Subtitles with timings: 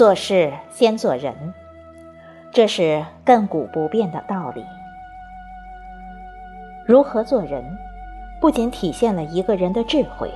[0.00, 1.52] 做事先做人，
[2.50, 4.64] 这是亘古不变的道理。
[6.86, 7.62] 如何做人，
[8.40, 10.32] 不仅体现了一个人的智慧，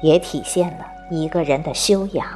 [0.00, 2.26] 也体现了一个人的修养。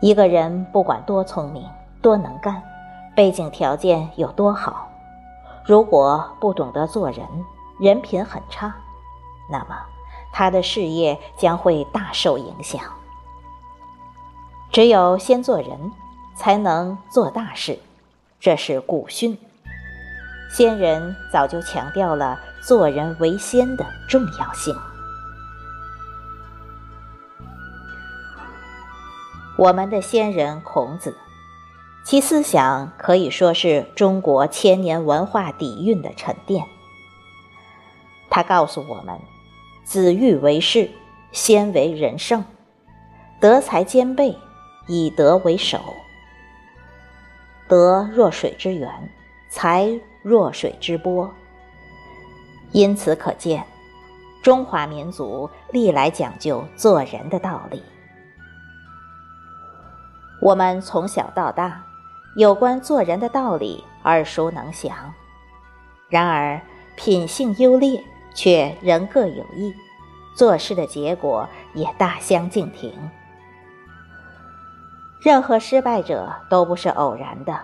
[0.00, 1.64] 一个人不管多聪明、
[2.02, 2.60] 多能干，
[3.14, 4.88] 背景条件有多好，
[5.64, 7.24] 如果不懂得做人，
[7.78, 8.74] 人品很差，
[9.48, 9.78] 那么
[10.32, 12.82] 他的事业将会大受影响。
[14.70, 15.92] 只有先做人，
[16.36, 17.78] 才能做大事，
[18.38, 19.36] 这是古训。
[20.50, 24.74] 先人早就强调了做人为先的重要性。
[29.56, 31.16] 我们的先人孔子，
[32.04, 36.64] 其思想可以说是中国千年文化底蕴的沉淀。
[38.30, 39.18] 他告诉我们
[39.84, 40.90] ：“子欲为士，
[41.32, 42.44] 先为人圣，
[43.40, 44.38] 德才兼备，
[44.88, 45.94] 以德为首。
[47.68, 48.90] 德若水之源，
[49.48, 49.88] 才
[50.22, 51.32] 若水之波。”
[52.72, 53.64] 因此可见，
[54.42, 57.82] 中华民族历来讲究做人的道理。
[60.40, 61.84] 我们从小到大，
[62.36, 64.94] 有关做人的道理耳熟能详。
[66.08, 66.60] 然而，
[66.94, 68.02] 品性优劣
[68.34, 69.74] 却人各有异，
[70.34, 72.92] 做事的结果也大相径庭。
[75.20, 77.58] 任何失败者都不是偶然的，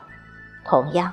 [0.64, 1.12] 同样，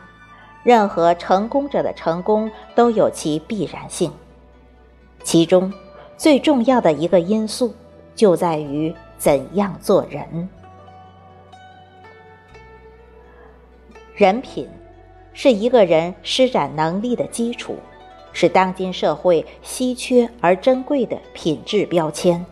[0.63, 4.11] 任何成功者的成功都有其必然性。
[5.23, 5.71] 其中，
[6.17, 7.75] 最重要的一个因素
[8.15, 10.49] 就在于怎样做人。
[14.15, 14.67] 人品
[15.33, 17.77] 是一个人施展能力的基础，
[18.33, 22.43] 是当今社会稀缺而珍贵的品质标签。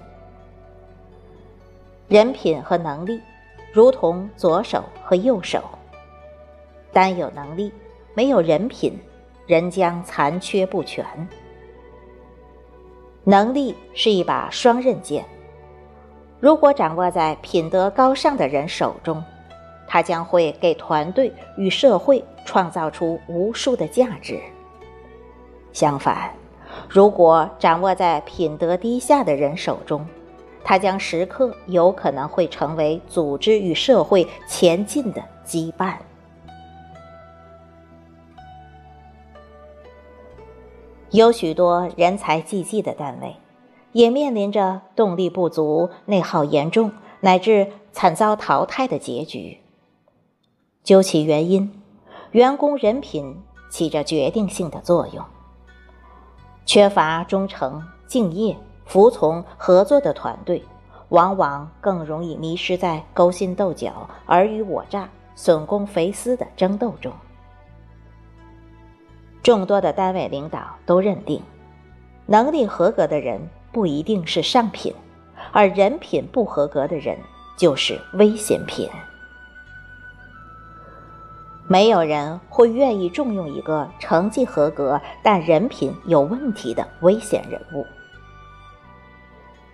[2.08, 3.22] 人品和能力
[3.80, 5.64] 如同左手和右手，
[6.92, 7.72] 单有能力
[8.14, 9.00] 没有人品，
[9.48, 11.06] 人将残缺不全。
[13.24, 15.24] 能力是一把双刃剑，
[16.42, 19.24] 如果掌握在品德高尚的人手中。
[19.88, 24.38] 它将会给团队与社会创造出无数的价值。
[25.72, 26.34] 相反，
[26.90, 30.06] 如果掌握在品德低下的人手中，
[30.64, 35.96] 它将时刻有可能会成为组织与社会前进的羁绊。
[41.12, 43.36] 有许多人才济济的单位，
[43.94, 49.60] 也面临着动力不足、内耗严重乃至惨遭淘汰的结局。
[50.84, 51.82] 究其原因，
[52.32, 55.26] 员工人品起着决定性的作用。
[56.66, 58.56] 缺乏忠诚、敬业、
[58.90, 60.64] 服从、合作的团队，
[61.10, 67.14] 往往更容易迷失在勾心斗角、尔虞我诈、损公肥私的争斗中。
[69.44, 71.40] 众多的单位领导都认定，
[72.26, 73.40] 能力合格的人
[73.72, 74.92] 不一定是上品，
[75.52, 77.16] 而人品不合格的人
[77.60, 78.90] 就是危险品。
[81.68, 87.86] 没有人会愿意重用一个成绩合格但人品有问题的危险人物。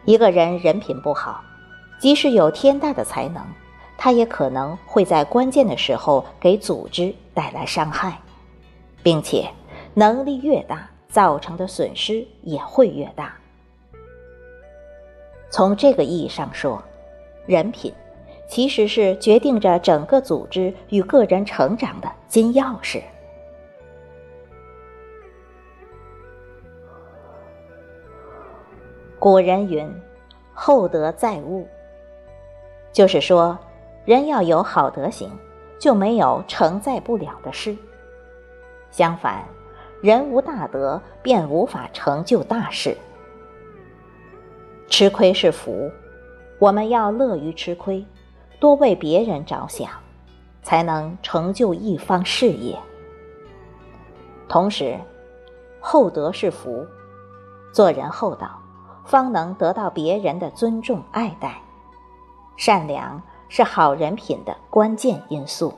[0.05, 1.43] 一个人人品不好，
[1.99, 3.43] 即使有天大的才能，
[3.97, 8.17] 他也可能会在关键的时候给组织带来伤害，
[9.03, 9.49] 并且
[9.93, 13.33] 能力越大，造成的损失也会越大。
[15.49, 16.81] 从这个意义上说，
[17.45, 17.93] 人品。
[18.47, 23.01] 其实是决定着整个组织与个人成长的金钥匙。
[29.25, 29.91] 古人云
[30.53, 31.67] ：“厚德载物。”
[32.93, 33.57] 就是说，
[34.05, 35.31] 人要有好德行，
[35.79, 37.75] 就没有承载不了的事。
[38.91, 39.43] 相反，
[39.99, 42.95] 人无大德，便无法成就大事。
[44.89, 45.89] 吃亏是福，
[46.59, 48.05] 我们要乐于吃亏。
[48.59, 49.89] 多为别人着想，
[50.61, 52.77] 才能成就一方事业。
[54.47, 54.95] 同时，
[55.79, 56.85] 厚德是福，
[57.73, 58.61] 做人厚道，
[59.05, 61.61] 方能得到别人的尊重爱戴。
[62.57, 65.73] 善良是好人品的关键因素。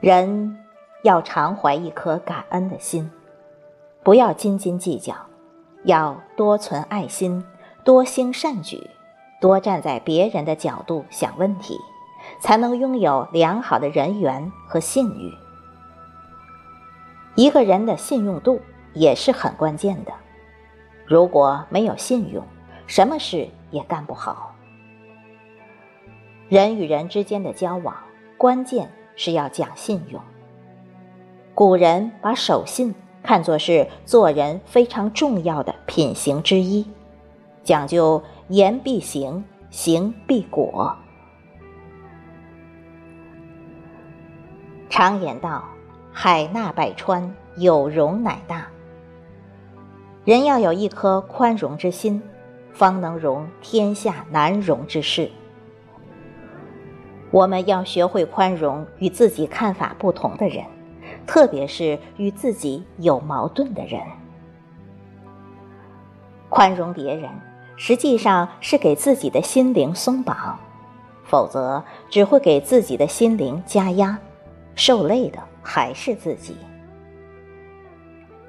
[0.00, 0.58] 人
[1.02, 3.10] 要常怀一颗感恩的心，
[4.02, 5.14] 不要斤斤计较，
[5.84, 7.44] 要多存爱心。
[7.82, 8.90] 多兴善举，
[9.40, 11.78] 多站在别人的角度想问题，
[12.38, 15.34] 才能拥有良好的人缘和信誉。
[17.36, 18.60] 一个人的信用度
[18.94, 20.12] 也是很关键的。
[21.06, 22.44] 如果没有信用，
[22.86, 24.54] 什么事也干不好。
[26.48, 27.96] 人与人之间的交往，
[28.36, 30.20] 关键是要讲信用。
[31.54, 36.88] 古人把守信看作是做人非常重要的品行之一，
[37.62, 40.96] 讲究言必行，行必果。
[44.88, 45.64] 常言道
[46.12, 48.66] ：“海纳百川，有容乃大。”
[50.26, 52.22] 人要有一颗宽容之心，
[52.74, 55.30] 方能容天下难容之事。
[57.30, 60.62] 我们要学会宽容与自己看法不同的人，
[61.26, 63.98] 特别是与自己有矛盾的人。
[66.50, 67.30] 宽容别人，
[67.76, 70.58] 实际上是给自己的心灵松绑，
[71.24, 74.18] 否则只会给自己的心灵加压，
[74.74, 76.58] 受累的还是自己。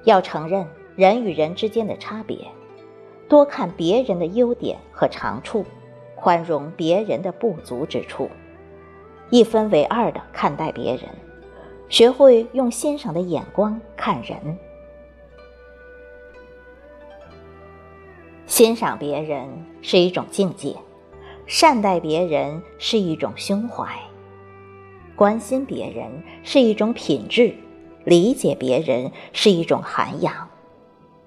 [0.04, 0.68] 要承认。
[1.02, 2.38] 人与人之间的差别，
[3.28, 5.66] 多看别人的优点和长处，
[6.14, 8.30] 宽容别人的不足之处，
[9.32, 11.10] 一分为二的看待别人，
[11.90, 14.56] 学会用欣赏的眼光看人。
[18.46, 19.50] 欣赏别人
[19.82, 20.76] 是一种境界，
[21.48, 23.88] 善待别人是一种胸怀，
[25.16, 27.56] 关心别人是一种品质，
[28.04, 30.48] 理解别人是一种涵养。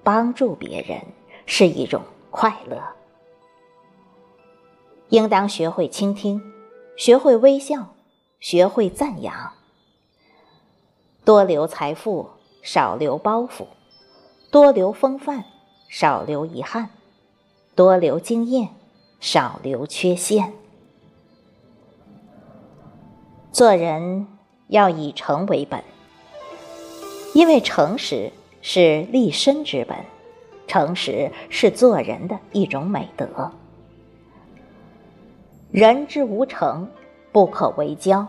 [0.05, 1.01] 帮助别人
[1.47, 2.79] 是一种快乐，
[5.09, 6.39] 应当学会倾听，
[6.95, 7.95] 学会微笑，
[8.39, 9.53] 学会赞扬。
[11.23, 12.29] 多留财富，
[12.61, 13.65] 少留包袱；
[14.51, 15.43] 多留风范，
[15.89, 16.89] 少留遗憾；
[17.73, 18.75] 多留经验，
[19.19, 20.53] 少留缺陷。
[23.51, 24.27] 做人
[24.67, 25.83] 要以诚为本，
[27.33, 28.31] 因为诚实。
[28.67, 29.95] 是立身之本，
[30.65, 33.51] 诚实是做人的一种美德。
[35.69, 36.89] 人之无诚，
[37.31, 38.27] 不可为交。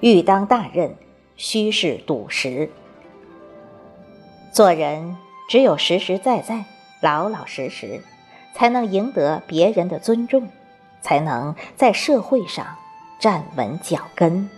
[0.00, 0.96] 欲当大任，
[1.36, 2.68] 须是笃实。
[4.50, 5.16] 做人
[5.48, 6.64] 只有实实在在、
[7.00, 8.00] 老老实实，
[8.52, 10.48] 才能赢得别人的尊重，
[11.00, 12.66] 才能在社会上
[13.20, 14.50] 站稳脚跟。